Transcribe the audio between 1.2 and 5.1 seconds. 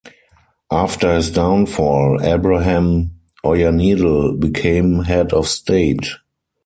downfall, Abraham Oyanedel became